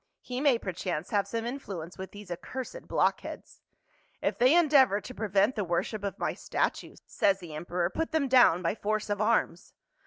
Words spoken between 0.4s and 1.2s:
may perchance